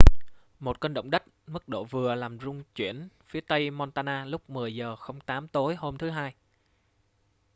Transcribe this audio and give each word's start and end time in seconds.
một 0.59 0.79
cơn 0.81 0.93
động 0.93 1.11
đất 1.11 1.23
mức 1.47 1.67
độ 1.69 1.83
vừa 1.83 2.15
làm 2.15 2.39
rung 2.39 2.63
chuyển 2.75 3.09
phía 3.29 3.41
tây 3.41 3.71
montana 3.71 4.25
lúc 4.25 4.49
10:08 4.49 5.47
tối 5.47 5.75
hôm 5.75 5.97
thứ 5.97 6.09
hai 6.09 6.33